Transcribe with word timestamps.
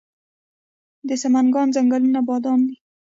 د 1.07 1.09
سمنګان 1.23 1.67
ځنګلونه 1.75 2.19
بادام 2.27 2.59
دي 2.67 2.75